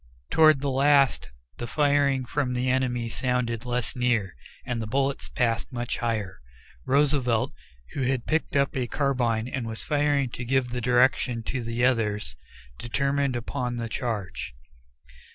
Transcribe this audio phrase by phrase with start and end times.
[0.31, 1.29] Toward the last,
[1.59, 4.35] the firing from the enemy sounded less near,
[4.65, 6.39] and the bullets passed much higher.
[6.87, 7.53] Roosevelt,
[7.93, 11.85] who had picked up a carbine and was firing to give the direction to the
[11.85, 12.35] others,
[12.79, 14.55] determined upon a charge.